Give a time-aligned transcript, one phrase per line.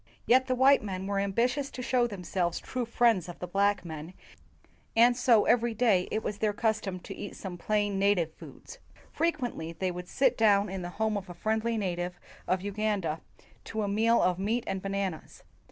[0.25, 3.85] Yet the white men were ambitious to show them selves true friends of the black
[3.85, 4.15] men,
[4.95, 8.79] and so every day it was their custom to eat some plain native foods.
[9.11, 13.21] Frequently they would sit down in the home of a friendly native of Uganda
[13.65, 15.43] to a meal of meat and bananas.